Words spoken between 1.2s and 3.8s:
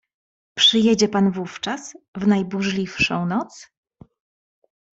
wówczas w najburzliwszą noc?"